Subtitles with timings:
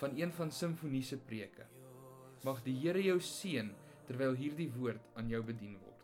[0.00, 1.66] van een van Simfonie se preke.
[2.44, 3.70] Mag die Here jou seën
[4.08, 5.94] terwyl hierdie woord aan jou bedien word.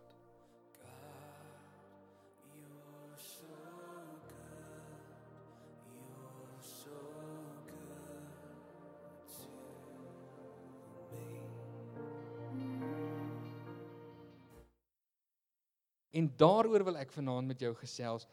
[16.10, 18.26] En daaroor wil ek vanaand met jou gesels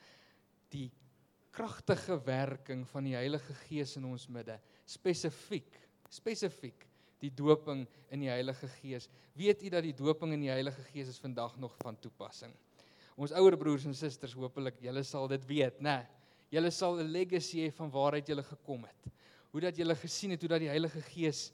[0.74, 0.90] die
[1.56, 4.58] kragtige werking van die Heilige Gees in ons midde,
[4.88, 5.74] spesifiek,
[6.10, 6.86] spesifiek
[7.22, 9.10] die doping in die Heilige Gees.
[9.38, 12.54] Weet u dat die doping in die Heilige Gees is vandag nog van toepassing?
[13.18, 16.04] Ons ouer broers en susters, hopelik julle sal dit weet, né?
[16.54, 19.12] Julle sal 'n legacy hê van waaruit julle gekom het.
[19.52, 21.52] Hoe dat julle gesien het hoe dat die Heilige Gees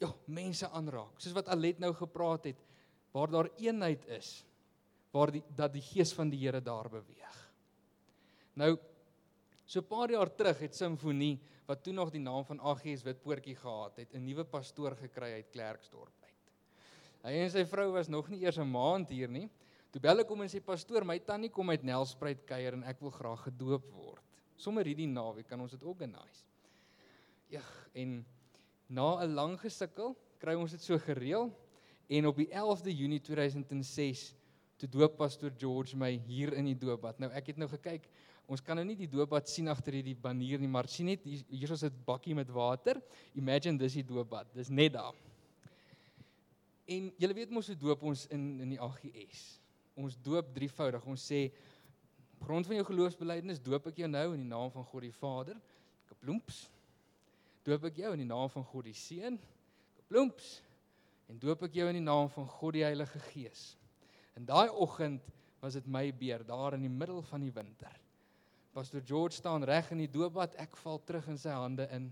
[0.00, 1.20] ja, mense aanraak.
[1.20, 2.58] Soos wat Alet nou gepraat het,
[3.12, 4.44] waar daar eenheid is,
[5.12, 7.36] waar die dat die Gees van die Here daar beweeg.
[8.54, 8.78] Nou
[9.66, 13.56] so 'n paar jaar terug het Simfonie wat toe nog die naam van AGS Witpoortjie
[13.56, 16.32] gehad het, 'n nuwe pastoor gekry uit Klerksdorp uit.
[17.22, 19.50] Hy en sy vrou was nog nie eers 'n maand hier nie.
[19.90, 23.00] Toe bel ek hom en sê pastoor, my tannie kom uit Nelspruit kuier en ek
[23.00, 24.22] wil graag gedoop word.
[24.56, 26.44] Sommer hierdie naweek kan ons dit organise.
[27.48, 27.62] Ja,
[27.94, 28.24] en
[28.88, 31.52] na 'n lang gesukkel kry ons dit so gereël
[32.08, 34.34] en op die 11de Junie 2006
[34.76, 37.18] toe doop pastoor George my hier in die doopbad.
[37.18, 38.08] Nou ek het nou gekyk
[38.46, 41.72] Ons kan nou nie die doopbad sien agter hierdie banier nie, maar sien net hier,
[41.72, 43.00] is 'n bakkie met water.
[43.34, 44.46] Imagine dis die doopbad.
[44.54, 45.14] Dis net daar.
[46.86, 49.60] En julle weet mos hoe doop ons in in die AGS.
[49.94, 51.06] Ons doop drievoudig.
[51.06, 51.50] Ons sê
[52.38, 55.56] grond van jou geloofsbelijdenis doop ek jou nou in die naam van God die Vader.
[56.06, 56.68] Kaplumps.
[57.64, 59.40] Doop ek jou in die naam van God die Seun.
[59.96, 60.62] Kaplumps.
[61.26, 63.76] En doop ek jou in die naam van God die Heilige Gees.
[64.38, 65.24] In daai oggend
[65.60, 68.05] was dit my beer daar in die middel van die winter.
[68.76, 72.10] Pastor George staan reg in die doopbad, ek val terug in sy hande in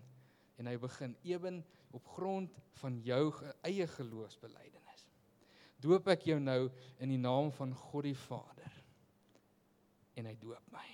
[0.56, 1.58] en hy begin ewen
[1.92, 3.34] op grond van jou
[3.66, 5.02] eie geloofsbelijdenis.
[5.84, 6.70] Doop ek jou nou
[7.04, 8.78] in die naam van God die Vader.
[10.16, 10.86] En hy doop my.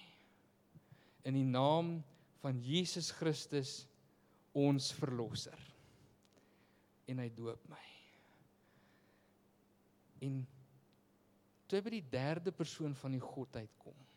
[1.30, 2.00] In die naam
[2.40, 3.84] van Jesus Christus
[4.56, 5.66] ons verlosser.
[7.06, 7.86] En hy doop my.
[10.26, 10.42] En
[11.70, 14.08] toe by die derde persoon van die godheid kom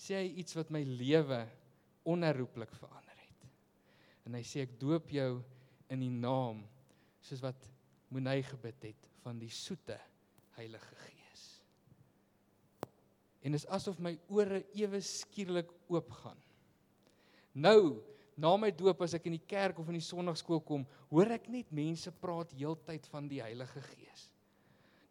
[0.00, 1.40] sê hy iets wat my lewe
[2.06, 3.46] onherroepelik verander het.
[4.26, 5.30] En hy sê ek doop jou
[5.92, 6.64] in die naam
[7.24, 7.68] soos wat
[8.14, 9.96] Moenay gebid het van die soete
[10.54, 11.44] Heilige Gees.
[13.42, 16.38] En dit is asof my ore ewe skielik oopgaan.
[17.58, 17.98] Nou,
[18.36, 21.48] na my doop as ek in die kerk of in die sonnaarskool kom, hoor ek
[21.52, 24.26] net mense praat heeltyd van die Heilige Gees.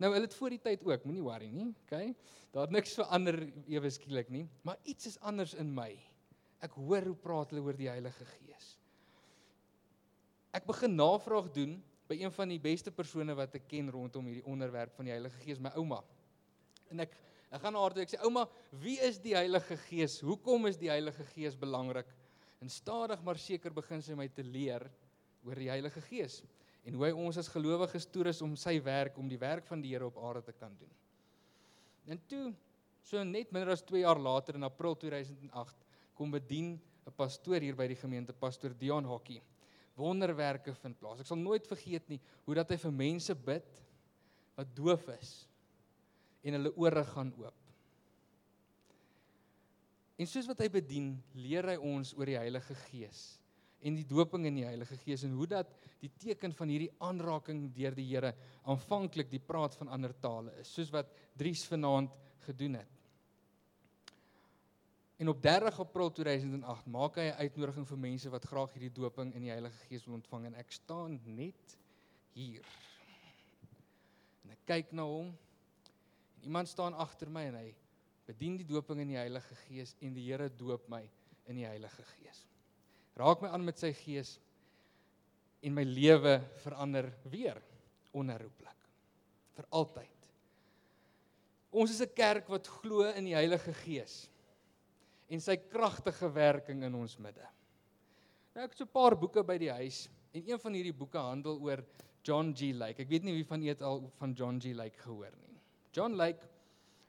[0.02, 2.10] Nou hulle het voor die tyd ook, moenie worry nie, okay?
[2.56, 3.38] Daar het niks verander
[3.72, 5.92] ewe skielik nie, maar iets is anders in my.
[6.64, 8.74] Ek hoor hoe praat hulle oor die Heilige Gees.
[10.56, 11.78] Ek begin navraag doen
[12.10, 15.40] by een van die beste persone wat ek ken rondom hierdie onderwerp van die Heilige
[15.44, 16.02] Gees, my ouma.
[16.92, 17.16] En ek
[17.56, 18.42] ek gaan na haar toe ek sê ouma,
[18.82, 20.18] wie is die Heilige Gees?
[20.26, 22.10] Hoekom is die Heilige Gees belangrik?
[22.60, 24.84] En stadig maar seker begin sy my te leer
[25.46, 26.42] oor die Heilige Gees
[26.86, 29.96] en hoe hy ons as gelowiges toerus om sy werk om die werk van die
[29.96, 30.92] Here op aarde te kan doen.
[32.06, 32.54] En toe
[33.06, 35.86] so net minder as 2 jaar later in April 2008
[36.18, 39.42] kom bedien 'n pastoor hier by die gemeente, pastoor Dion Hokkie.
[39.96, 41.20] Wonderwerke vind plaas.
[41.20, 43.84] Ek sal nooit vergeet nie hoe dat hy vir mense bid
[44.56, 45.48] wat doof is
[46.44, 47.62] en hulle ore gaan oop.
[50.18, 53.40] En soos wat hy bedien, leer hy ons oor die Heilige Gees
[53.86, 55.70] en die doping in die Heilige Gees en hoe dat
[56.02, 58.34] die teken van hierdie aanraking deur die Here
[58.66, 62.14] aanvanklik die praat van ander tale is soos wat Dries vanaand
[62.46, 62.92] gedoen het.
[65.22, 69.34] En op 30 April 2008 maak hy 'n uitnodiging vir mense wat graag hierdie doping
[69.34, 71.78] in die Heilige Gees wil ontvang en ek staan net
[72.34, 72.66] hier.
[74.44, 75.28] En ek kyk na hom.
[76.36, 77.76] En iemand staan agter my en hy
[78.26, 81.10] bedien die doping in die Heilige Gees en die Here doop my
[81.46, 82.46] in die Heilige Gees
[83.16, 84.36] raak my aan met sy gees
[85.66, 87.60] en my lewe verander weer
[88.16, 88.90] onherroepelik
[89.56, 90.30] vir altyd.
[91.76, 94.30] Ons is 'n kerk wat glo in die Heilige Gees
[95.30, 97.48] en sy kragtige werking in ons midde.
[98.54, 101.18] Nou ek het so 'n paar boeke by die huis en een van hierdie boeke
[101.18, 101.84] handel oor
[102.24, 103.02] John G Lake.
[103.02, 105.60] Ek weet nie wie van julle al van John G Lake gehoor nie.
[105.92, 106.48] John Lake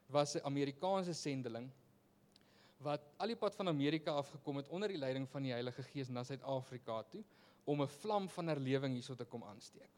[0.09, 1.71] was 'n Amerikaanse sendeling
[2.83, 5.83] wat al die pad van Amerika af gekom het onder die leiding van die Heilige
[5.89, 7.23] Gees na Suid-Afrika toe
[7.65, 9.89] om 'n vlam van herlewing hierso te kom aansteek.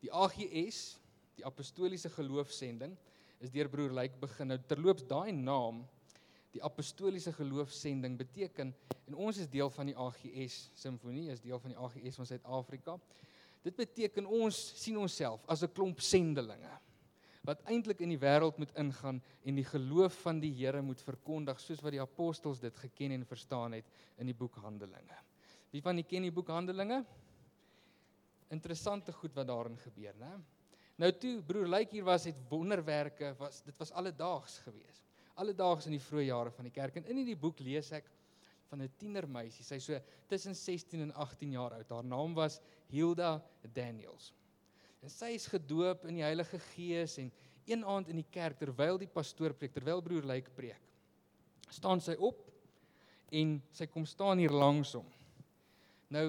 [0.00, 0.98] Die AGS,
[1.34, 2.96] die Apostoliese Geloofsending,
[3.40, 4.46] is deur broer Lyk begin.
[4.46, 5.88] Nou terloops daai naam,
[6.52, 8.74] die Apostoliese Geloofsending beteken
[9.06, 12.98] en ons is deel van die AGS Simfonie, is deel van die AGS van Suid-Afrika.
[13.62, 16.80] Dit beteken ons sien onsself as 'n klomp sendelinge
[17.46, 21.60] wat eintlik in die wêreld moet ingaan en die geloof van die Here moet verkondig
[21.60, 23.88] soos wat die apostels dit geken en verstaan het
[24.22, 25.18] in die boek Handelinge.
[25.72, 27.00] Wie van julle ken die boek Handelinge?
[28.52, 30.32] Interessante goed wat daarin gebeur, né?
[31.00, 35.02] Nou toe broer Lyk hier was het wonderwerke, was dit was alledaags geweest.
[35.40, 38.10] Alledaags in die vroeë jare van die kerk en in hierdie boek lees ek
[38.70, 39.98] van 'n tienermeisie, sy so
[40.28, 41.90] tussen 16 en 18 jaar oud.
[41.90, 43.42] Haar naam was Hilda
[43.72, 44.32] Daniels.
[45.02, 47.32] En sy is gedoop in die Heilige Gees en
[47.66, 50.82] een aand in die kerk terwyl die pastoor preek, terwyl broer Lyk preek,
[51.70, 52.44] staan sy op
[53.34, 55.08] en sy kom staan hier langs hom.
[56.12, 56.26] Nou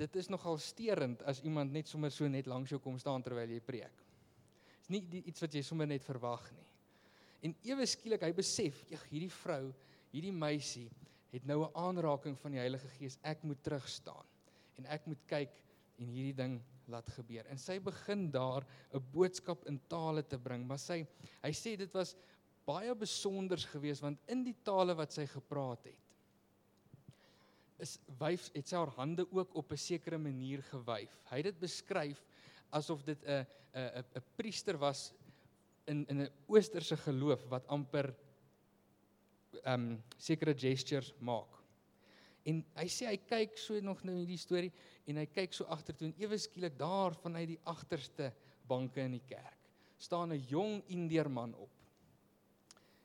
[0.00, 3.50] dit is nogal sterend as iemand net sommer so net langs jou kom staan terwyl
[3.52, 4.06] jy preek.
[4.80, 6.66] Dis nie die, iets wat jy sommer net verwag nie.
[7.44, 9.74] En ewe skielik hy besef, "Ag, hierdie vrou,
[10.12, 10.88] hierdie meisie
[11.30, 13.18] het nou 'n aanraking van die Heilige Gees.
[13.22, 14.24] Ek moet terug staan
[14.78, 15.50] en ek moet kyk
[16.00, 16.58] en hierdie ding
[16.90, 17.46] laat gebeur.
[17.46, 21.06] En sy begin daar 'n boodskap in tale te bring, maar sy
[21.42, 22.16] hy sê dit was
[22.66, 26.10] baie besonders geweest want in die tale wat sy gepraat het
[27.80, 31.12] is wyf het sy haar hande ook op 'n sekere manier gewyf.
[31.30, 32.20] Hy het dit beskryf
[32.70, 35.12] asof dit 'n 'n 'n priester was
[35.86, 38.14] in in 'n oosterse geloof wat amper
[39.64, 41.59] ehm um, sekere gestures maak.
[42.48, 44.72] En hy sê hy kyk so nog nou in die storie
[45.06, 48.32] en hy kyk so agtertoe en ewe skielik daar vanuit die agterste
[48.68, 49.60] banke in die kerk
[50.00, 51.70] staan 'n jong Indeer man op.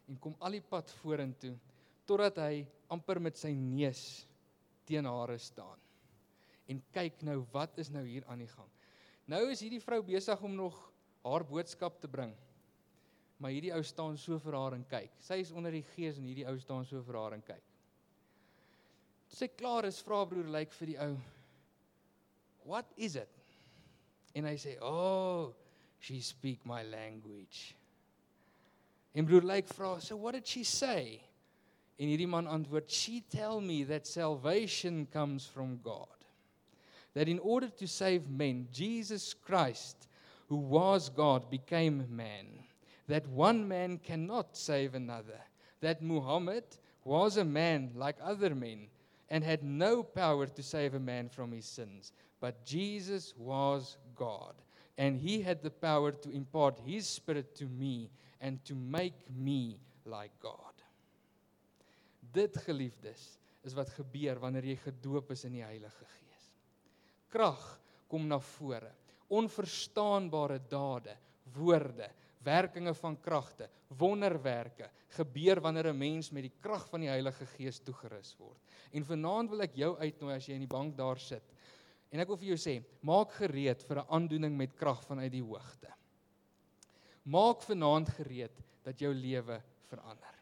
[0.07, 1.57] En kom al die pad vorentoe
[2.05, 4.27] totdat hy amper met sy neus
[4.85, 5.79] teen haar staan.
[6.67, 8.69] En kyk nou wat is nou hier aan die gang.
[9.25, 10.77] Nou is hierdie vrou besig om nog
[11.23, 12.35] haar boodskap te bring.
[13.37, 15.11] Maar hierdie ou staan so vir haar en kyk.
[15.19, 17.63] Sy is onder die gees en hierdie ou staan so vir haar en kyk.
[19.35, 21.17] Sy klaar is, vra broer lyk vir die ou,
[22.63, 23.29] "What is it?"
[24.33, 25.53] En hy sê, "Oh,
[25.99, 27.75] she speak my language."
[29.13, 31.21] En broer lyk vra, "So what did she say?"
[31.99, 36.07] En hierdie man antwoord, "She tell me that salvation comes from God.
[37.13, 40.07] That in order to save men, Jesus Christ,
[40.47, 42.63] who was God, became man.
[43.07, 45.41] That one man cannot save another.
[45.81, 46.63] That Muhammad
[47.03, 48.89] was a man like other men."
[49.29, 52.11] And had no power to save a man from his sins.
[52.39, 54.53] But Jesus was God,
[54.97, 58.09] and he had the power to impart his spirit to me
[58.41, 60.73] and to make me like God.
[62.33, 66.49] Dit geliefdes is wat gebeur wanneer jy gedoop is in die Heilige Gees.
[67.31, 67.63] Krag
[68.11, 68.91] kom na vore,
[69.33, 71.15] onverstaanbare dade,
[71.55, 72.09] woorde,
[72.45, 77.79] werkinge van kragte, wonderwerke gebeur wanneer 'n mens met die krag van die Heilige Gees
[77.79, 78.61] toegerus word.
[78.91, 81.43] En vanaand wil ek jou uitnooi as jy in die bank daar sit.
[82.11, 85.43] En ek wil vir jou sê, maak gereed vir 'n aandoening met krag vanuit die
[85.43, 85.93] hoogte.
[87.25, 90.35] Maak vanaand gereed dat jou lewe verander.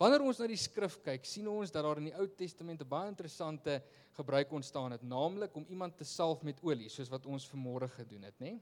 [0.00, 2.88] Wanneer ons na die skrif kyk, sien ons dat daar in die Ou Testament 'n
[2.88, 3.82] baie interessante
[4.16, 8.22] gebruik ontstaan het, naamlik om iemand te salf met olie, soos wat ons vanmôre gedoen
[8.22, 8.58] het, nê?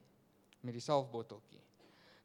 [0.61, 1.61] Met die salfbotteltjie.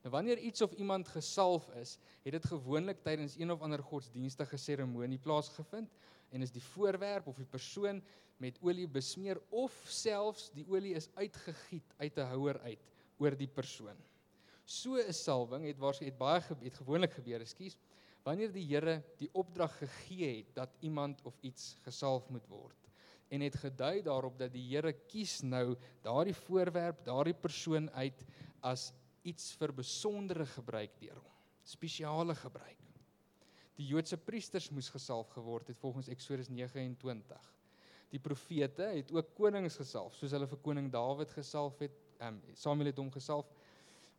[0.05, 4.57] Nou wanneer iets of iemand gesalf is, het dit gewoonlik tydens een of ander godsdienstige
[4.61, 5.95] seremonie plaasgevind
[6.29, 8.03] en is die voorwerp of die persoon
[8.37, 12.85] met olie besmeer of selfs die olie is uitgegiet uit 'n houer uit
[13.17, 13.97] oor die persoon.
[14.65, 17.79] So 'n salwing het waarskynlik baie het gewoonlik gebeur, ekskuus,
[18.23, 22.77] wanneer die Here die opdrag gegee het dat iemand of iets gesalf moet word
[23.29, 28.25] en het gedui daarop dat die Here kies nou daardie voorwerp, daardie persoon uit
[28.61, 28.93] as
[29.25, 31.33] iets vir besondere gebruik deur hom.
[31.65, 32.81] Spesiale gebruik.
[33.75, 37.53] Die Joodse priesters moes gesalf geword het volgens Eksodus 29.
[38.15, 41.97] Die profete het ook konings gesalf, soos hulle vir koning Dawid gesalf het.
[42.21, 43.49] Ehm Samuel het hom gesalf.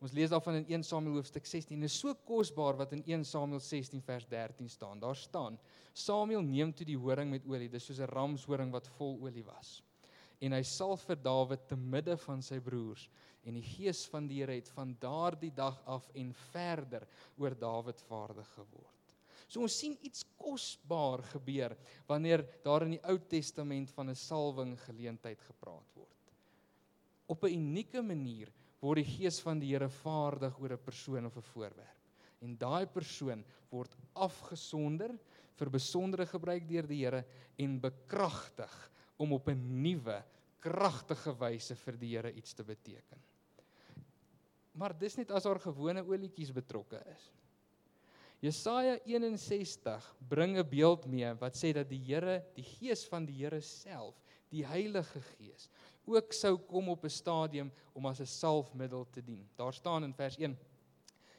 [0.04, 1.80] Ons lees daarvan in 1 Samuel hoofstuk 16.
[1.80, 5.00] Dit is so kosbaar wat in 1 Samuel 16 vers 13 staan.
[5.00, 5.60] Daar staan:
[5.94, 9.82] Samuel neem toe die horing met olie, dis soos 'n ramshoring wat vol olie was.
[10.42, 13.10] En hy salf vir Dawid te midde van sy broers
[13.46, 17.06] en die gees van die Here het van daardie dag af en verder
[17.38, 18.92] oor Dawid vaardig geword.
[19.48, 21.76] So ons sien iets kosbaar gebeur
[22.10, 26.34] wanneer daar in die Ou Testament van 'n salwing geleentheid gepraat word.
[27.28, 31.38] Op 'n unieke manier word die gees van die Here vaardig oor 'n persoon of
[31.38, 32.02] 'n voorwerp.
[32.42, 35.18] En daai persoon word afgesonder
[35.56, 37.24] vir besondere gebruik deur die Here
[37.58, 40.24] en bekragtig om op 'n nuwe,
[40.60, 43.25] kragtige wyse vir die Here iets te beteken.
[44.76, 47.32] Maar dis net as daar gewone olietjies betrokke is.
[48.44, 53.38] Jesaja 61 bring 'n beeld mee wat sê dat die Here, die Gees van die
[53.40, 54.16] Here self,
[54.52, 55.70] die Heilige Gees,
[56.06, 59.50] ook sou kom op 'n stadium om as 'n salfmiddel te dien.
[59.56, 60.58] Daar staan in vers 1: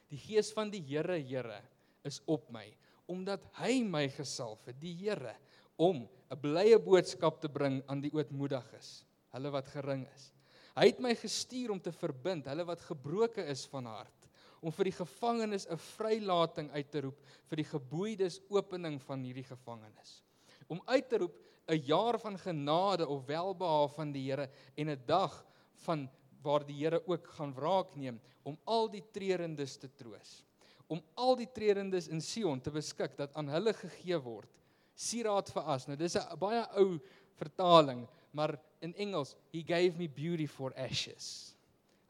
[0.08, 1.62] Die Gees van die Here, Here,
[2.02, 2.76] is op my,
[3.06, 5.36] omdat hy my gesalf het, die Here,
[5.76, 10.32] om 'n blye boodskap te bring aan die ootmoediges, hulle wat gering is.
[10.76, 14.26] Hy het my gestuur om te verbind hulle wat gebroken is van hart
[14.60, 17.18] om vir die gevangenes 'n vrylating uit te roep
[17.48, 20.22] vir die geboeides opening van hierdie gevangenes.
[20.68, 21.36] Om uit te roep
[21.68, 25.44] 'n jaar van genade of welbehae van die Here en 'n dag
[25.84, 26.08] van
[26.42, 30.44] waar die Here ook gaan wraak neem om al die treurendes te troos.
[30.86, 34.50] Om al die treurendes in Sion te beskik dat aan hulle gegee word.
[34.94, 35.86] Sieraad vir as.
[35.86, 37.00] Nou dis 'n baie ou
[37.34, 38.06] vertaling,
[38.36, 41.54] maar in Engels, he gave me beauty for ashes.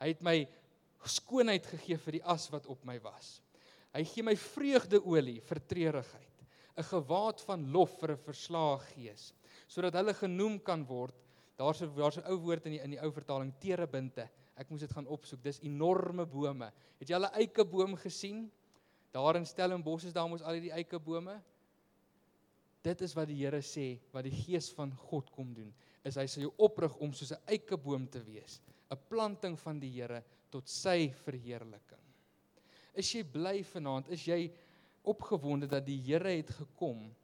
[0.02, 0.40] Hy het my
[1.06, 3.36] skoonheid gegee vir die as wat op my was.
[3.94, 6.42] Hy gee my vreugdeolie vir treurigheid,
[6.76, 9.32] 'n gewaad van lof vir 'n verslae gees,
[9.68, 11.14] sodat hulle genoem kan word.
[11.56, 14.28] Daar's 'n daar's 'n ou woord in die in die ou vertaling terebinte.
[14.56, 15.42] Ek moes dit gaan opsoek.
[15.42, 16.72] Dis enorme bome.
[16.98, 18.50] Het jy al 'n eikeboom gesien?
[19.12, 21.42] Daar in Stellenbosch is daar mos al die eikebome.
[22.82, 25.74] Dit is wat die Here sê, wat die Gees van God kom doen,
[26.06, 28.60] is hy sal jou oprig om soos 'n eikeboom te wees,
[28.90, 32.02] 'n planting van die Here tot sy verheerliking.
[32.94, 34.08] Is jy bly vanaand?
[34.08, 34.52] Is jy
[35.04, 37.14] opgewonde dat die Here het gekom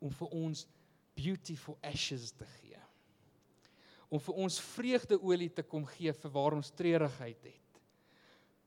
[0.00, 0.66] om vir ons
[1.14, 2.78] beautiful ashes te gee?
[4.08, 7.58] Om vir ons vreugdeolie te kom gee vir waar ons treurigheid het.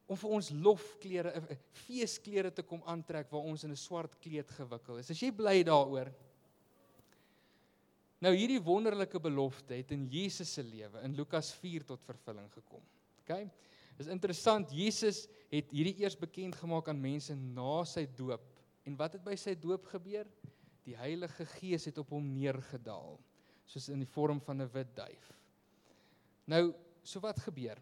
[0.08, 4.20] Om vir ons lofklere, eh, eh, feesklere te kom aantrek waar ons in 'n swart
[4.22, 5.10] kleed gewikkel is.
[5.10, 6.14] Is jy bly daaroor?
[8.24, 12.84] Nou hierdie wonderlike belofte het in Jesus se lewe in Lukas 4 tot vervulling gekom.
[13.24, 13.34] OK?
[13.98, 18.44] Dis interessant, Jesus het hierdie eers bekend gemaak aan mense na sy doop.
[18.86, 20.28] En wat het by sy doop gebeur?
[20.86, 23.18] Die Heilige Gees het op hom neergedaal,
[23.66, 25.32] soos in die vorm van 'n wit duif.
[26.46, 27.82] Nou, so wat gebeur?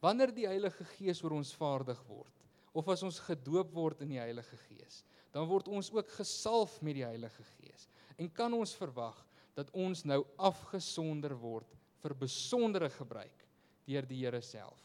[0.00, 4.20] Wanneer die Heilige Gees oor ons vaardig word, of as ons gedoop word in die
[4.20, 7.88] Heilige Gees, dan word ons ook gesalf met die Heilige Gees.
[8.16, 9.24] En kan ons verwag
[9.54, 13.44] dat ons nou afgesonder word vir besondere gebruik
[13.86, 14.80] deur die Here self?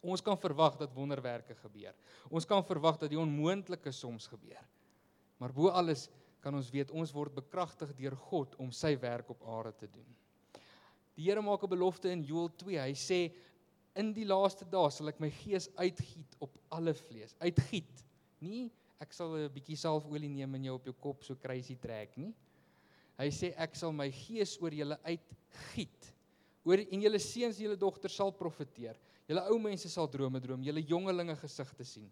[0.00, 1.92] Ons kan verwag dat wonderwerke gebeur.
[2.32, 4.62] Ons kan verwag dat die onmoontlike soms gebeur.
[5.38, 6.08] Maar bo alles
[6.40, 10.08] kan ons weet ons word bekragtig deur God om sy werk op aarde te doen.
[11.16, 12.80] Die Here maak 'n belofte in Joël 2.
[12.80, 13.34] Hy sê
[13.94, 17.34] in die laaste dae sal ek my gees uitgiet op alle vlees.
[17.40, 18.04] Uitgiet.
[18.40, 22.16] Nie ek sal 'n bietjie salfolie neem en jou op jou kop so crazy trek
[22.16, 22.34] nie.
[23.20, 26.08] Hy sê ek sal my gees oor julle uitgiet.
[26.64, 28.96] Oor en julle seuns en julle dogters sal profeteer.
[29.28, 32.08] Julle ou mense sal drome droom, julle jongelinge gesigte sien.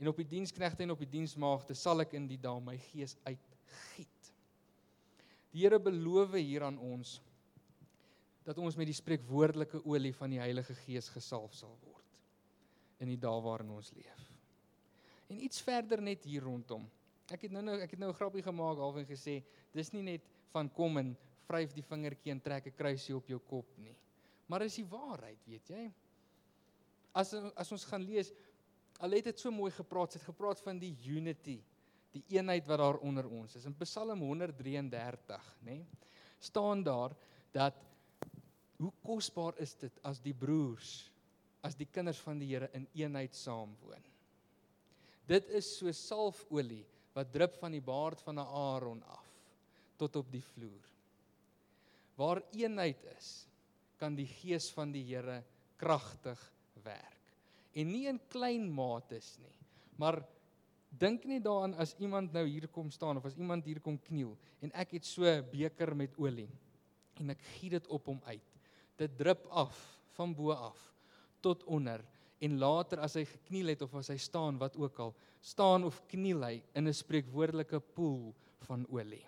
[0.00, 3.14] En op die diensknegte en op die diensmaagde sal ek in die dae my gees
[3.28, 4.32] uitgiet.
[5.52, 7.18] Die Here beloof hier aan ons
[8.42, 12.00] dat ons met die spreekwoordelike olie van die Heilige Gees gesalf sal word
[13.02, 14.24] in die dae waarin ons leef.
[15.30, 16.84] En iets verder net hier rondom.
[17.32, 20.02] Ek het nou nou ek het nou 'n grappie gemaak half en gesê dis nie
[20.02, 20.22] net
[20.52, 21.16] van kom en
[21.48, 23.96] vryf die vingertjie en trek 'n kruisie op jou kop nie.
[24.46, 25.92] Maar is die waarheid, weet jy?
[27.12, 28.32] as as ons gaan lees,
[29.02, 31.58] al het so mooi gepraat, het gepraat van die unity,
[32.12, 33.66] die eenheid wat daar onder ons is.
[33.68, 35.86] In Psalm 133, nê, nee,
[36.42, 37.14] staan daar
[37.54, 37.76] dat
[38.80, 41.10] hoe kosbaar is dit as die broers,
[41.62, 44.08] as die kinders van die Here in eenheid saamwoon.
[45.30, 49.28] Dit is so salfolie wat drup van die baard van Aaron af
[50.00, 50.86] tot op die vloer.
[52.18, 53.46] Waar eenheid is,
[54.00, 55.42] kan die gees van die Here
[55.80, 56.40] kragtig
[56.82, 57.18] werk.
[57.72, 59.54] En nie in klein mates nie.
[60.00, 60.20] Maar
[60.98, 64.34] dink net daaraan as iemand nou hier kom staan of as iemand hier kom kniel
[64.60, 66.50] en ek het so 'n beker met olie
[67.20, 68.48] en ek giet dit op hom uit.
[68.96, 69.76] Dit drup af
[70.12, 70.78] van bo af
[71.40, 72.04] tot onder
[72.40, 75.98] en later as hy gekniel het of as hy staan wat ook al staan of
[76.10, 78.34] kniel hy in 'n spreekwoordelike poel
[78.68, 79.26] van olie.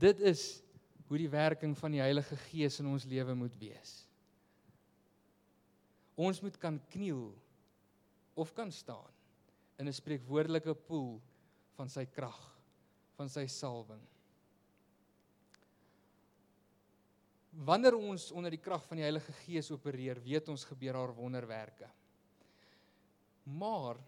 [0.00, 0.62] Dit is
[1.08, 4.06] hoe die werking van die Heilige Gees in ons lewe moet wees.
[6.16, 7.34] Ons moet kan kniel
[8.34, 9.12] of kan staan
[9.78, 11.20] in 'n spreekwoordelike poel
[11.76, 12.40] van sy krag,
[13.16, 14.00] van sy salwing.
[17.50, 21.88] wanneer ons onder die krag van die Heilige Gees opereer, weet ons gebeur daar wonderwerke.
[23.58, 23.98] Maar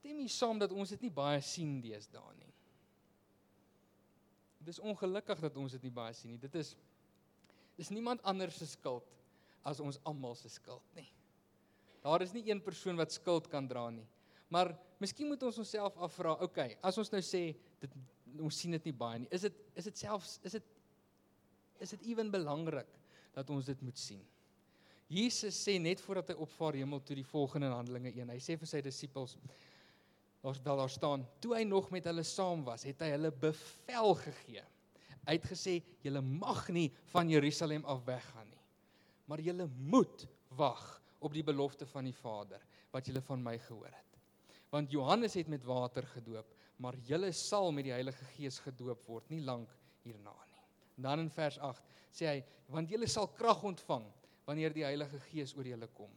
[0.00, 2.52] stem jy saam dat ons dit nie baie sien deesdae nie?
[4.60, 6.40] Dit is ongelukkig dat ons dit nie baie sien nie.
[6.40, 6.74] Dit is
[7.80, 9.06] dis niemand anders se skuld
[9.64, 11.08] as ons almal se skuld nie.
[12.04, 14.06] Daar is nie een persoon wat skuld kan dra nie.
[14.52, 17.44] Maar miskien moet ons onsself afvra, okay, as ons nou sê
[17.80, 17.96] dit
[18.40, 19.30] ons sien dit nie baie nie.
[19.32, 20.76] Is dit is dit selfs is dit
[21.80, 22.88] is dit ewen belangrik
[23.36, 24.20] dat ons dit moet sien?
[25.10, 28.30] Jesus sê net voordat hy opvaar hemel toe die volgende in Handelinge 1.
[28.30, 29.36] Hy sê vir sy disippels
[30.40, 34.14] daar's wel daar staan, toe hy nog met hulle saam was, het hy hulle bevel
[34.22, 34.64] gegee.
[35.26, 38.62] Hy het gesê julle mag nie van Jerusalem af weggaan nie.
[39.28, 40.24] Maar julle moet
[40.56, 40.84] wag
[41.20, 44.16] op die belofte van die Vader wat julle van my gehoor het.
[44.72, 46.48] Want Johannes het met water gedoop,
[46.80, 49.68] maar julle sal met die Heilige Gees gedoop word nie lank
[50.06, 50.64] hierna nie.
[50.96, 51.84] Dan in vers 8
[52.16, 52.38] sê hy,
[52.72, 54.06] want julle sal krag ontvang
[54.48, 56.10] wanneer die Heilige Gees oor julle kom.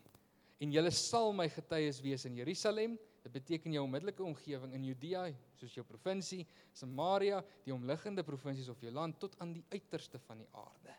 [0.64, 5.28] En julle sal my getuies wees in Jerusalem, dit beteken jou onmiddellike omgewing in Judea,
[5.60, 6.44] soos jou provinsie,
[6.76, 10.98] Samaria, die omliggende provinsies of jou land tot aan die uiterste van die aarde.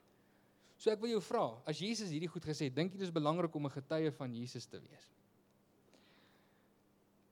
[0.81, 3.54] So ek wil jou vra, as Jesus hierdie goed gesê het, dink jy dis belangrik
[3.54, 5.11] om 'n getuie van Jesus te wees?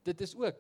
[0.04, 0.56] Dit is ook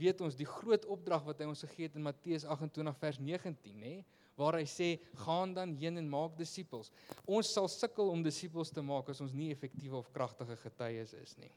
[0.00, 3.80] weet ons die groot opdrag wat hy ons gegee het in Matteus 28 vers 19
[3.80, 4.04] nê
[4.40, 6.90] waar hy sê gaan dan heen en maak disippels.
[7.26, 11.36] Ons sal sukkel om disippels te maak as ons nie effektiewe of kragtige getuies is
[11.36, 11.52] nie.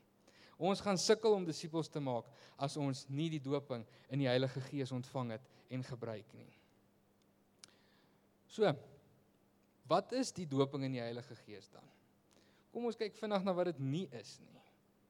[0.64, 4.62] Ons gaan sukkel om disippels te maak as ons nie die doping in die Heilige
[4.70, 6.52] Gees ontvang het en gebruik nie.
[8.48, 8.70] So,
[9.90, 11.84] wat is die doping in die Heilige Gees dan?
[12.72, 14.62] Kom ons kyk vinnig na wat dit nie is nie.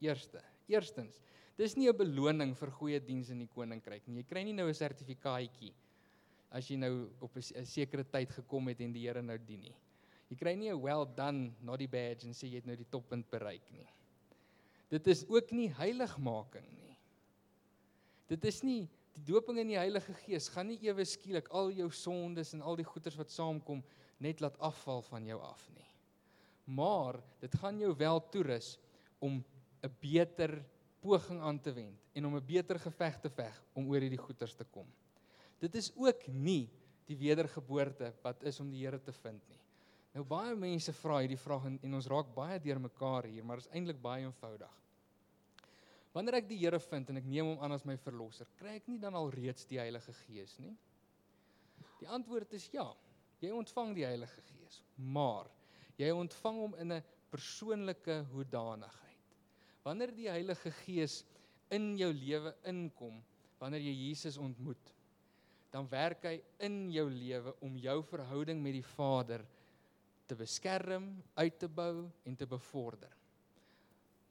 [0.03, 1.21] Eerste, eerstens,
[1.53, 4.21] Dis nie 'n beloning vir goeie diens in die koninkryk nie.
[4.21, 5.73] Jy kry nie nou 'n sertifikaatjie
[6.49, 9.75] as jy nou op 'n sekere tyd gekom het en die Here nou dien nie.
[10.29, 12.89] Jy kry nie 'n well done not die badge en sê jy het nou die
[12.89, 13.87] toppunt bereik nie.
[14.93, 16.97] Dit is ook nie heiligmaking nie.
[18.29, 21.89] Dit is nie die doping in die Heilige Gees gaan nie ewe skielik al jou
[21.93, 23.81] sondes en al die goeters wat saamkom
[24.23, 25.89] net laat afval van jou af nie.
[26.77, 28.77] Maar dit gaan jou wel toerus
[29.19, 29.43] om
[29.83, 30.63] 'n beter
[31.01, 34.55] poging aan te wend en om 'n beter geveg te veg om oor hierdie goeters
[34.55, 34.87] te kom.
[35.59, 36.69] Dit is ook nie
[37.05, 39.61] die wedergeboorte wat is om die Here te vind nie.
[40.13, 43.65] Nou baie mense vra hierdie vraag en, en ons raak baie deurmekaar hier, maar dit
[43.65, 44.82] is eintlik baie eenvoudig.
[46.13, 48.87] Wanneer ek die Here vind en ek neem hom aan as my verlosser, kry ek
[48.87, 50.75] nie dan al reeds die Heilige Gees nie?
[51.99, 52.85] Die antwoord is ja.
[53.41, 55.49] Jy ontvang die Heilige Gees, maar
[55.97, 59.03] jy ontvang hom in 'n persoonlike hoedanigheid
[59.83, 61.21] wanneer die Heilige Gees
[61.73, 63.19] in jou lewe inkom,
[63.59, 64.93] wanneer jy Jesus ontmoet,
[65.73, 69.43] dan werk hy in jou lewe om jou verhouding met die Vader
[70.29, 73.11] te beskerm, uit te bou en te bevorder.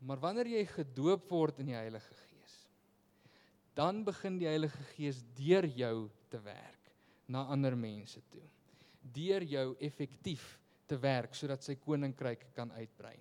[0.02, 2.56] Maar wanneer jy gedoop word in die Heilige Gees,
[3.78, 6.90] dan begin die Heilige Gees deur jou te werk
[7.30, 8.44] na ander mense toe.
[9.14, 10.58] Deur jou effektief
[10.90, 13.16] te werk sodat sy koninkryk kan uitbrei.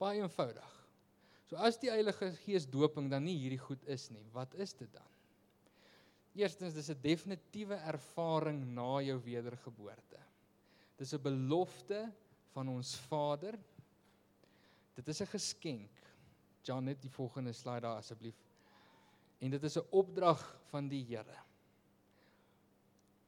[0.00, 0.72] Baie eenvoudig.
[1.46, 4.90] So as die Heilige Gees doping dan nie hierdie goed is nie, wat is dit
[4.92, 5.12] dan?
[6.36, 10.20] Eerstens dis 'n definitiewe ervaring na jou wedergeboorte.
[10.98, 12.12] Dis 'n belofte
[12.52, 13.58] van ons Vader.
[14.96, 15.90] Dit is 'n geskenk.
[16.62, 18.36] Jan net die volgende slide daar asseblief.
[19.38, 21.38] En dit is 'n opdrag van die Here.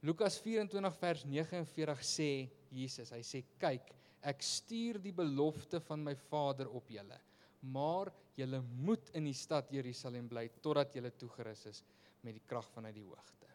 [0.01, 6.15] Lukas 24 vers 49 sê Jesus, hy sê kyk, ek stuur die belofte van my
[6.15, 7.19] Vader op julle
[7.59, 11.81] maar julle moet in die stad Jerusalem bly totdat julle toegerus is
[12.23, 13.47] met die krag vanuit die hoogte.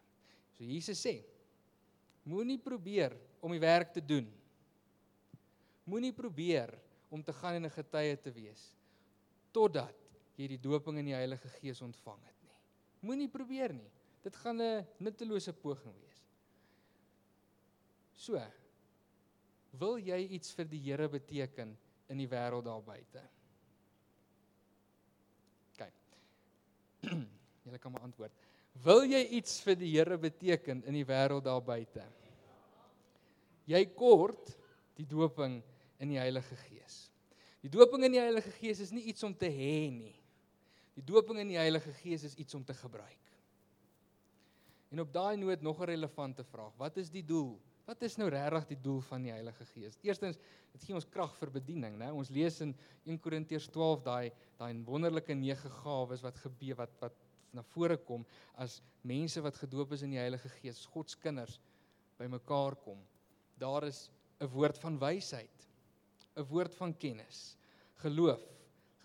[0.55, 1.19] So Jesus sê:
[2.25, 4.27] Moenie probeer om die werk te doen.
[5.85, 6.73] Moenie probeer
[7.09, 8.75] om te gaan en 'n getuie te wees
[9.51, 9.95] totdat
[10.35, 12.57] jy die doping in die Heilige Gees ontvang het nie.
[12.99, 13.91] Moenie probeer nie.
[14.23, 16.23] Dit gaan 'n nuttelose poging wees.
[18.15, 18.41] So,
[19.71, 23.21] wil jy iets vir die Here beteken in die wêreld daar buite?
[27.65, 28.33] Julle kan maar antwoord.
[28.83, 32.03] Wil jy iets vir die Here beteken in die wêreld daar buite?
[33.69, 34.51] Jy kort
[34.97, 35.61] die doping
[35.99, 37.09] in die Heilige Gees.
[37.61, 40.15] Die doping in die Heilige Gees is nie iets om te hê nie.
[40.95, 43.21] Die doping in die Heilige Gees is iets om te gebruik.
[44.91, 46.73] En op daai noot nog 'n relevante vraag.
[46.77, 49.99] Wat is die doel Wat is nou regtig die doel van die Heilige Gees?
[50.01, 50.39] Eerstens,
[50.73, 52.09] dit gee ons krag vir bediening, né?
[52.09, 52.73] Ons lees in
[53.05, 57.13] 1 Korintiërs 12 daai daai wonderlike nege gawes wat gebeur wat wat
[57.53, 58.25] na vore kom
[58.57, 61.59] as mense wat gedoop is in die Heilige Gees, God se kinders
[62.17, 62.97] bymekaar kom
[63.61, 64.09] Daar is
[64.41, 65.64] 'n woord van wysheid,
[66.35, 67.55] 'n woord van kennis,
[68.03, 68.43] geloof,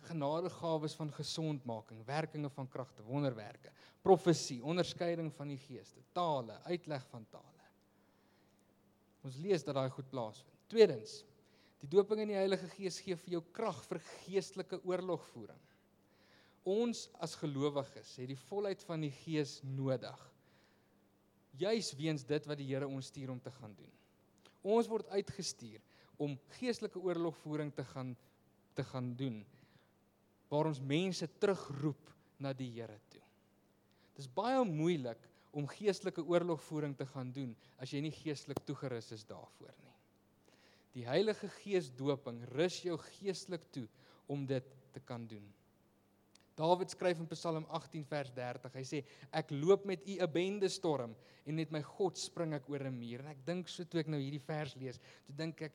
[0.09, 7.27] genadegawes van gesondmaking, werkinge van kragte, wonderwerke, profesie, onderskeiding van die geeste, tale, uitleg van
[7.31, 7.67] tale.
[9.23, 10.63] Ons lees dat daai goed plaasvind.
[10.73, 11.21] Tweedens,
[11.83, 15.61] die doping in die Heilige Gees gee vir jou krag vir geestelike oorlogvoering.
[16.69, 20.19] Ons as gelowiges het die volheid van die Gees nodig.
[21.61, 23.93] Juis weens dit wat die Here ons stuur om te gaan doen.
[24.77, 25.81] Ons word uitgestuur
[26.21, 28.17] om geestelike oorlogvoering te gaan
[28.79, 29.41] te gaan doen
[30.51, 32.11] waar ons mense terugroep
[32.43, 33.23] na die Here toe.
[34.15, 35.21] Dit is baie moeilik
[35.57, 39.97] om geestelike oorlogvoering te gaan doen as jy nie geestelik toegerus is daarvoor nie.
[40.97, 43.87] Die Heilige Gees doping rus jou geestelik toe
[44.31, 45.45] om dit te kan doen.
[46.59, 48.75] Dawid skryf in Psalm 18 vers 30.
[48.75, 49.03] Hy sê
[49.33, 51.15] ek loop met u 'n bende storm
[51.47, 53.21] en met my God spring ek oor 'n muur.
[53.21, 55.73] En ek dink so toe ek nou hierdie vers lees, toe dink ek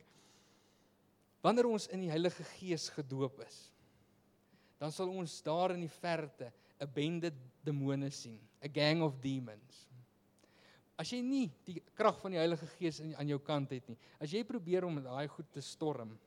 [1.45, 3.58] wanneer ons in die Heilige Gees gedoop is,
[4.81, 7.31] dan sal ons daar in die verte 'n bende
[7.63, 9.86] demone sien, a gang of demons.
[10.97, 14.31] As jy nie die krag van die Heilige Gees aan jou kant het nie, as
[14.31, 16.17] jy probeer om daai goed te storm,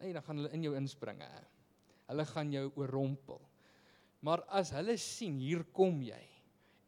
[0.00, 1.28] nee, dan gaan hulle in jou inspringe.
[2.08, 3.40] Hulle gaan jou oorrompel.
[4.20, 6.22] Maar as hulle sien hier kom jy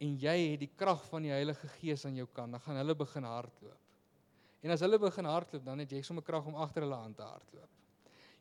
[0.03, 2.95] en jy het die krag van die Heilige Gees aan jou kant, dan gaan hulle
[2.95, 3.82] begin hardloop.
[4.63, 7.25] En as hulle begin hardloop, dan het jy sommer krag om agter hulle aan te
[7.25, 7.71] hardloop.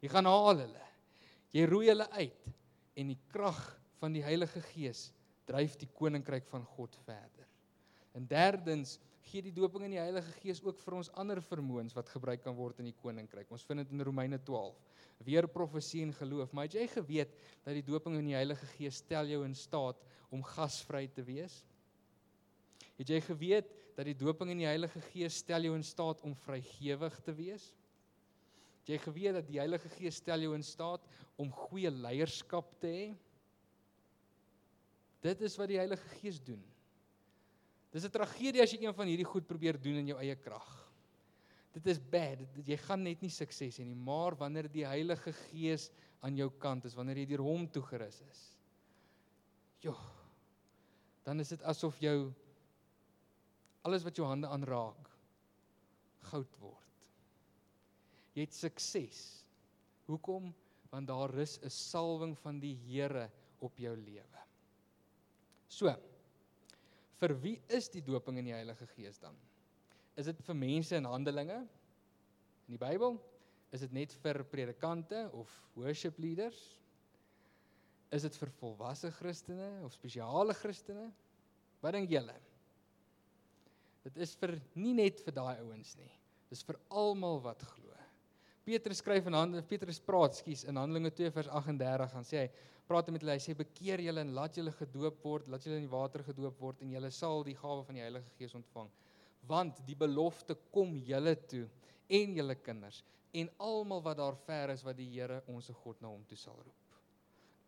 [0.02, 0.84] Jy gaan haal hulle.
[1.54, 2.52] Jy roei hulle uit
[2.98, 3.58] en die krag
[4.00, 5.10] van die Heilige Gees
[5.48, 7.48] dryf die koninkryk van God verder.
[8.16, 8.98] En derdens
[9.30, 12.56] gee die doping in die Heilige Gees ook vir ons ander vermoëns wat gebruik kan
[12.56, 13.50] word in die koninkryk.
[13.54, 14.78] Ons vind dit in Romeine 12.
[15.26, 16.52] Weer profesie en geloof.
[16.52, 20.02] Maar het jy geweet dat die doping in die Heilige Gees stel jou in staat
[20.30, 21.62] om gasvry te wees?
[22.98, 26.34] Het jy geweet dat die doping in die Heilige Gees stel jou in staat om
[26.44, 27.68] vrygewig te wees?
[28.82, 31.04] Het jy geweet dat die Heilige Gees stel jou in staat
[31.40, 33.04] om goeie leierskap te hê?
[35.22, 36.62] Dit is wat die Heilige Gees doen.
[37.92, 40.70] Dis 'n tragedie as jy een van hierdie goed probeer doen in jou eie krag.
[41.72, 42.38] Dit is bad.
[42.38, 46.50] Dit, jy gaan net nie sukses hê nie, maar wanneer die Heilige Gees aan jou
[46.58, 48.42] kant is, wanneer jy deur hom toegerus is.
[49.80, 49.96] Jo.
[51.24, 52.32] Dan is dit asof jou
[53.82, 55.10] alles wat jou hande aanraak
[56.30, 56.78] goud word.
[58.36, 59.22] Jy het sukses.
[60.08, 60.52] Hoekom?
[60.92, 64.40] Want daar is 'n salwing van die Here op jou lewe.
[65.68, 65.94] So.
[67.22, 69.36] Vir wie is die doping in die Heilige Gees dan?
[70.16, 71.60] Is dit vir mense in Handelinge
[72.66, 73.20] in die Bybel?
[73.72, 76.76] Is dit net vir predikante of worship leaders?
[78.10, 81.12] Is dit vir volwasse Christene of spesiale Christene?
[81.80, 82.34] Wat dink julle?
[84.02, 86.10] Dit is vir nie net vir daai ouens nie.
[86.50, 87.92] Dis vir almal wat glo.
[88.66, 92.50] Petrus skryf in Handelinge Petrus praat, skus, in Handelinge 2 vers 38 gaan sê hy
[92.86, 95.86] praat met hulle, hy sê bekeer julle en laat julle gedoop word, laat julle in
[95.86, 98.90] die water gedoop word en julle sal die gawe van die Heilige Gees ontvang.
[99.50, 101.64] Want die belofte kom julle toe
[102.12, 106.10] en julle kinders en almal wat daar ver is wat die Here ons God na
[106.12, 106.98] hom toe sal roep.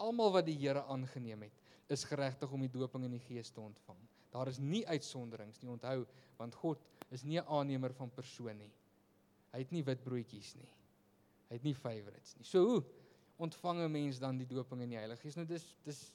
[0.04, 3.62] Almal wat die Here aangeneem het, is geregtig om die doping in die Gees te
[3.64, 3.98] ontvang.
[4.34, 6.02] Daar is nie uitsonderings nie, onthou,
[6.40, 6.82] want God
[7.14, 8.72] is nie 'n aannemer van persoon nie.
[9.52, 10.70] Hy het nie wit broodjies nie.
[11.48, 12.44] Hy het nie favorites nie.
[12.44, 12.84] So hoe
[13.36, 15.36] ontvang 'n mens dan die doping in die Heilige Gees?
[15.36, 16.12] Nou dis dis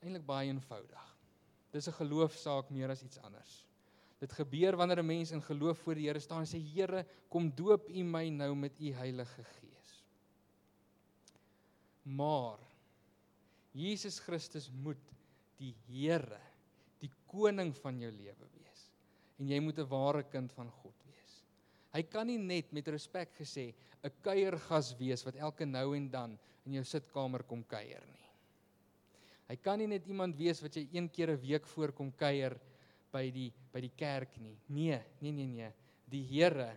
[0.00, 1.16] eintlik baie eenvoudig.
[1.72, 3.64] Dis 'n geloofsaak meer as iets anders.
[4.18, 7.54] Dit gebeur wanneer 'n mens in geloof voor die Here staan en sê Here, kom
[7.54, 10.04] doop U my nou met U Heilige Gees.
[12.02, 12.58] Maar
[13.72, 15.12] Jesus Christus moet
[15.56, 16.40] die Here,
[17.36, 18.84] koning van jou lewe wees.
[19.38, 21.42] En jy moet 'n ware kind van God wees.
[21.92, 26.38] Hy kan nie net met respek gesê 'n kuiergas wees wat elke nou en dan
[26.64, 28.26] in jou sitkamer kom kuier nie.
[29.48, 32.58] Hy kan nie net iemand wees wat jy een keer 'n week voorkom kuier
[33.12, 34.58] by die by die kerk nie.
[34.68, 35.72] Nee, nee nee nee.
[36.08, 36.72] Die Here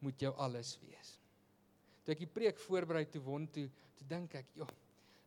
[0.00, 1.18] moet jou alles wees.
[2.04, 4.68] Toe ek die preek voorberei toe won toe, toe dink ek, "Joh,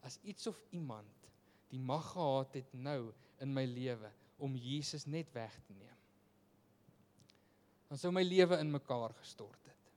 [0.01, 1.29] as iets of iemand
[1.69, 5.97] die mag gehad het nou in my lewe om Jesus net weg te neem,
[7.91, 9.93] dan sou my lewe in mekaar gestort het."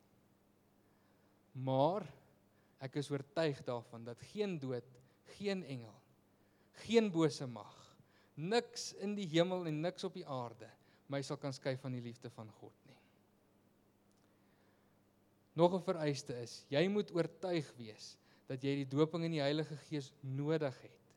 [1.64, 2.06] Maar
[2.84, 4.86] ek is oortuig daarvan dat geen dood,
[5.38, 5.94] geen engel,
[6.84, 7.74] geen bose mag,
[8.34, 10.68] niks in die hemel en niks op die aarde
[11.12, 12.98] my sal kan skei van die liefde van God nie.
[15.54, 18.16] Nog 'n vereiste is, jy moet oortuig wees
[18.48, 21.14] dat jy die doping in die Heilige Gees nodig het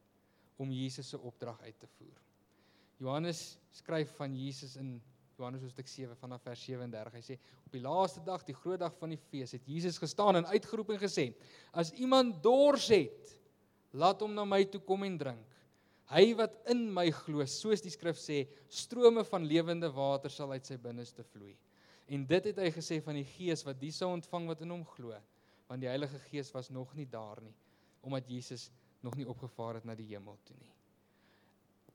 [0.57, 2.21] om Jesus se opdrag uit te voer.
[2.97, 4.97] Johannes skryf van Jesus in
[5.37, 7.13] Johannes hoofstuk 7 vanaf vers 37.
[7.13, 10.39] Hy sê op die laaste dag, die groot dag van die fees, het Jesus gestaan
[10.39, 11.27] en uitgeroep en gesê:
[11.71, 13.35] "As iemand dors het,
[13.93, 15.53] laat hom na my toe kom en drink.
[16.09, 20.65] Hy wat in my glo, soos die skrif sê, strome van lewende water sal uit
[20.65, 21.53] sy binneste vloei."
[22.07, 24.85] En dit het hy gesê van die Gees wat die sou ontvang wat in hom
[24.95, 25.13] glo,
[25.67, 27.53] want die Heilige Gees was nog nie daar nie,
[28.01, 28.71] omdat Jesus
[29.03, 30.76] nog nie opgevaar het na die hemel toe nie.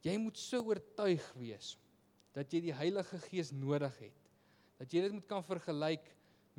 [0.02, 1.76] Jy moet so oortuig wees
[2.34, 4.30] dat jy die Heilige Gees nodig het.
[4.80, 6.08] Dat jy dit moet kan vergelyk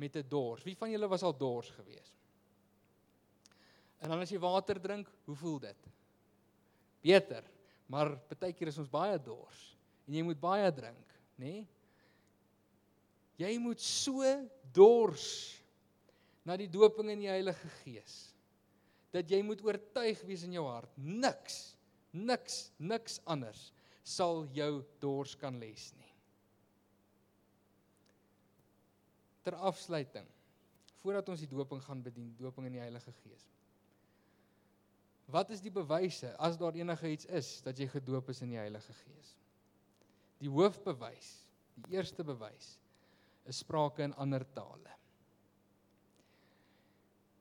[0.00, 0.64] met 'n dors.
[0.64, 2.14] Wie van julle was al dors gewees?
[4.00, 5.90] En dan as jy water drink, hoe voel dit?
[7.02, 7.44] Beter,
[7.86, 9.76] maar baie keer is ons baie dors
[10.06, 11.44] en jy moet baie drink, nê?
[11.44, 11.68] Nee?
[13.36, 14.22] Jy moet so
[14.72, 15.60] dors
[16.44, 18.30] na die doping in die Heilige Gees
[19.10, 21.73] dat jy moet oortuig wees in jou hart niks
[22.14, 23.68] niks niks anders
[24.04, 26.12] sal jou dors kan les nie.
[29.44, 30.28] Ter afsluiting
[31.02, 33.42] voordat ons die doping gaan bedien, doping in die Heilige Gees.
[35.28, 38.60] Wat is die bewyse as daar enige iets is dat jy gedoop is in die
[38.60, 39.34] Heilige Gees?
[40.40, 41.30] Die hoofbewys,
[41.76, 42.74] die eerste bewys
[43.48, 44.92] is sprake in ander tale.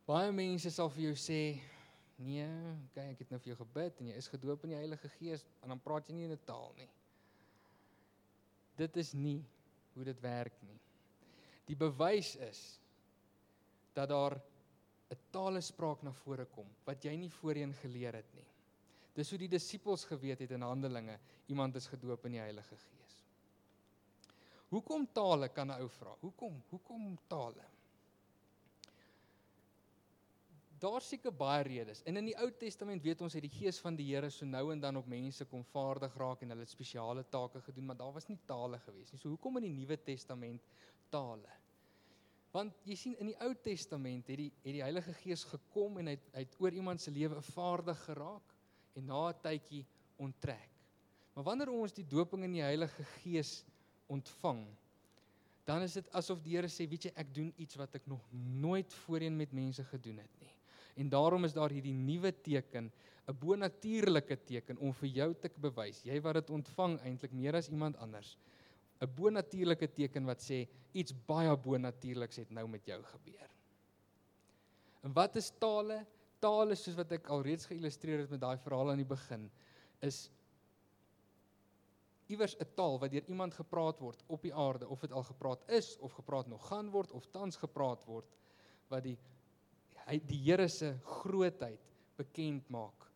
[0.08, 1.40] Baie mense sal vir jou sê,
[2.24, 2.48] "Nee,
[2.94, 5.46] kyk, ek het nou vir jou gebid en jy is gedoop in die Heilige Gees
[5.62, 6.90] en dan praat jy nie in 'n taal nie."
[8.78, 9.44] Dit is nie
[9.94, 10.80] hoe dit werk nie.
[11.66, 12.80] Die bewys is
[13.94, 14.42] dat daar
[15.12, 18.48] 'n talespraak na vore kom wat jy nie voorheen geleer het nie.
[19.14, 23.20] Dis hoe die disippels geweet het in Handelinge, iemand is gedoop in die Heilige Gees.
[24.70, 26.16] Hoekom tale kan 'n ou vra?
[26.22, 26.64] Hoekom?
[26.70, 27.73] Hoekom tale?
[30.84, 32.02] Daar seker baie redes.
[32.04, 34.66] En in die Ou Testament weet ons het die gees van die Here so nou
[34.74, 38.28] en dan op mense kom vaardig raak en hulle spesiale take gedoen, maar daar was
[38.28, 39.20] nie tale gewees nie.
[39.22, 40.66] So hoekom in die Nuwe Testament
[41.14, 41.54] tale?
[42.52, 46.12] Want jy sien in die Ou Testament het die het die Heilige Gees gekom en
[46.12, 48.52] hy het, hy het oor iemand se lewe vaardig geraak
[49.00, 49.86] en na 'n tydjie
[50.20, 50.70] onttrek.
[51.34, 53.64] Maar wanneer ons die doping in die Heilige Gees
[54.08, 54.68] ontvang,
[55.64, 58.28] dan is dit asof die Here sê, weet jy, ek doen iets wat ek nog
[58.60, 60.52] nooit voorheen met mense gedoen het nie.
[60.96, 62.92] En daarom is daar hierdie nuwe teken,
[63.28, 67.70] 'n bonatuurlike teken om vir jou te bewys, jy wat dit ontvang eintlik meer as
[67.70, 68.38] iemand anders.
[69.02, 73.50] 'n Bonatuurlike teken wat sê iets baie bonatuurliks het nou met jou gebeur.
[75.04, 76.06] En wat is tale?
[76.40, 79.50] Tale soos wat ek alreeds geillustreer het met daai verhaal aan die begin
[80.04, 80.30] is
[82.28, 85.70] iewers 'n taal wat deur iemand gepraat word op die aarde of dit al gepraat
[85.70, 88.26] is of gepraat nog gaan word of tans gepraat word
[88.88, 89.18] wat die
[90.08, 91.82] hy die Here se grootheid
[92.18, 93.08] bekend maak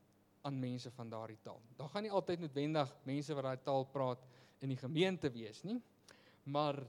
[0.47, 1.60] aan mense van daardie taal.
[1.78, 4.23] Daar gaan nie altyd noodwendig mense wat daai taal praat
[4.63, 5.78] in die gemeente wees nie.
[6.47, 6.80] Maar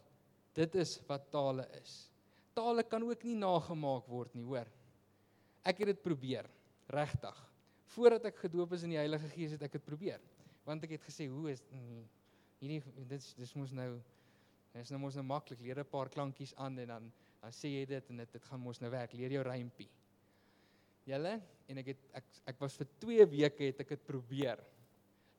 [0.54, 2.10] dit is wat tale is.
[2.54, 4.70] Tale kan ook nie nagemaak word nie, hoor.
[5.66, 6.46] Ek het dit probeer,
[6.88, 7.38] regtig.
[7.94, 10.22] Voordat ek gedoop is in die Heilige Gees het ek dit probeer
[10.68, 12.02] want ek het gesê hoe is mm,
[12.60, 13.88] hierdie dit dis mos nou
[14.78, 17.06] is nou mos nou maklik leer 'n paar klankies aan en dan
[17.42, 19.14] dan sê jy dit en dit dit gaan mos nou werk.
[19.14, 19.90] Leer jou rympie
[21.08, 21.38] julle
[21.70, 24.60] en ek het ek ek was vir 2 weke het ek dit probeer.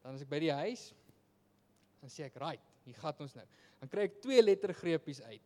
[0.04, 0.90] Dan as ek by die huis
[2.00, 3.46] dan sê ek right hier gaan ons nou.
[3.82, 5.46] Dan kry ek twee lettergreepies uit.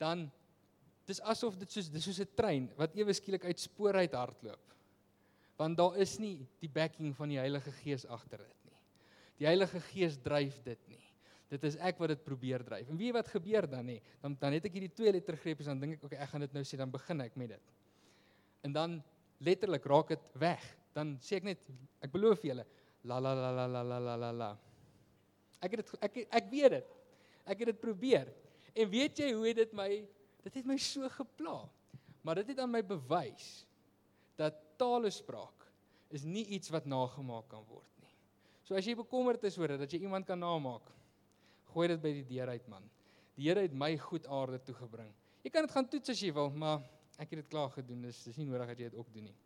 [0.00, 0.26] Dan
[1.06, 4.74] dis asof dit soos dis soos 'n trein wat ewe skielik uit spoor uit hardloop.
[5.56, 8.54] Want daar is nie die backing van die Heilige Gees agter dit
[9.38, 11.03] Die Heilige Gees dryf dit nie.
[11.52, 12.88] Dit is ek wat dit probeer dryf.
[12.90, 13.98] En weet wat gebeur dan nie?
[14.22, 16.56] Dan dan het ek hierdie twee lettergrepe en dan dink ek, okay, ek gaan dit
[16.56, 17.74] nou sê, dan begin ek met dit.
[18.64, 18.96] En dan
[19.44, 20.64] letterlik raak dit weg.
[20.96, 21.70] Dan sê ek net
[22.04, 22.64] ek beloof julle
[23.04, 24.50] la la la la la la la la.
[25.60, 26.92] Ek het dit ek ek weet dit.
[27.44, 28.30] Ek het dit probeer.
[28.74, 29.90] En weet jy hoe het dit my
[30.44, 31.62] dit het my so gepla.
[32.24, 33.66] Maar dit het aan my bewys
[34.40, 35.68] dat taalespraak
[36.14, 37.94] is nie iets wat nagemaak kan word
[38.64, 40.86] So as jy bekommerd is oor dit dat jy iemand kan namaak,
[41.74, 42.86] gooi dit by die deur uit man.
[43.34, 45.10] Die Here het my goed aarde toe gebring.
[45.42, 46.84] Jy kan dit gaan toets as jy wil, maar
[47.18, 48.06] ek het dit klaar gedoen.
[48.06, 49.36] Dis dis nie nodig dat jy dit ook doen nie.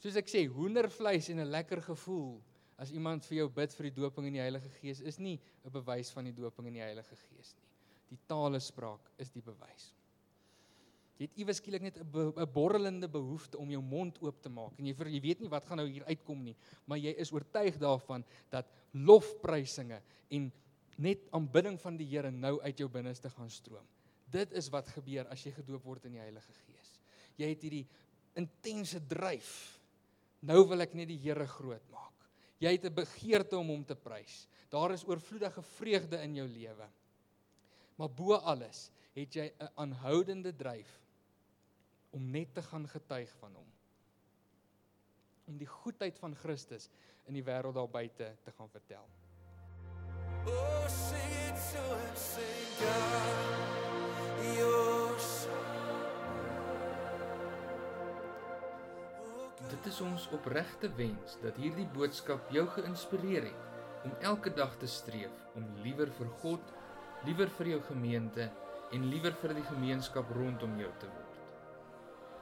[0.00, 2.40] Soos ek sê, hoendervleis en 'n lekker gevoel
[2.80, 5.70] as iemand vir jou bid vir die doping in die Heilige Gees is nie 'n
[5.70, 7.68] bewys van die doping in die Heilige Gees nie.
[8.08, 9.94] Die talespraak is die bewys.
[11.20, 14.78] Jy het iewes skielik net 'n be, borrelende behoefte om jou mond oop te maak
[14.78, 16.56] en jy vir, jy weet nie wat gaan nou hier uitkom nie,
[16.86, 20.50] maar jy is oortuig daarvan dat lofprysinge en
[20.96, 23.84] net aanbidding van die Here nou uit jou binneste gaan stroom.
[24.30, 27.00] Dit is wat gebeur as jy gedoop word in die Heilige Gees.
[27.36, 27.86] Jy het hierdie
[28.34, 29.78] intense dryf.
[30.40, 32.16] Nou wil ek net die Here groot maak.
[32.60, 34.48] Jy het 'n begeerte om hom te prys.
[34.70, 36.88] Daar is oorvloedige vreugde in jou lewe.
[37.96, 41.00] Maar bo alles het jy 'n aanhoudende dryf
[42.10, 43.70] om net te gaan getuig van hom.
[45.50, 46.88] Om die goedheid van Christus
[47.26, 49.06] in die wêreld daar buite te gaan vertel.
[50.46, 55.58] Oh, sing it so and sing God, you're so
[59.70, 64.88] Dit is ons opregte wens dat hierdie boodskap jou geïnspireer het om elke dag te
[64.88, 66.72] streef om liewer vir God,
[67.28, 68.48] liewer vir jou gemeente
[68.96, 71.29] en liewer vir die gemeenskap rondom jou te word.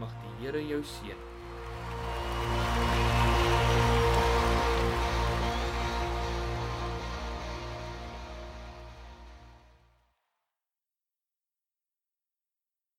[0.02, 1.20] Mag die Here jou seën.